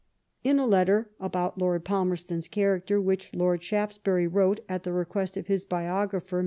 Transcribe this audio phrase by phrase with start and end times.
[0.43, 5.45] In a letter about Lord Palmerston's character, which Lord Shaftesbury wrote at the request of
[5.45, 6.39] his biographer, ill.